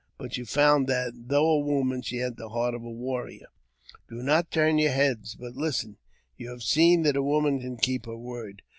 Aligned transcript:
But 0.17 0.35
you 0.35 0.45
found 0.47 0.87
that, 0.87 1.13
though 1.27 1.47
a 1.51 1.59
woman, 1.59 2.01
she 2.01 2.17
had 2.17 2.35
the 2.35 2.49
heart 2.49 2.73
of 2.73 2.81
a 2.83 2.89
warrior." 2.89 3.45
Do 4.09 4.23
not 4.23 4.49
turn 4.49 4.79
your 4.79 4.89
heads, 4.93 5.35
but 5.35 5.53
Hsten. 5.53 5.97
You 6.37 6.49
have 6.49 6.63
seen 6.63 7.03
that 7.03 7.15
a 7.15 7.21
woman 7.21 7.59
can 7.59 7.77
keep 7.77 8.07
her 8.07 8.17
word. 8.17 8.63